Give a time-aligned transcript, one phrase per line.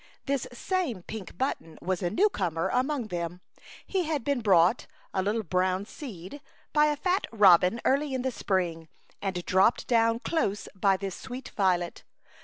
[0.25, 3.39] This same pink button was a new comer among them.
[3.85, 6.41] He had been brought, a little brown seed,
[6.73, 8.87] by a fat robin, early in the spring,
[9.21, 12.03] and dropped down close by this sweet violet.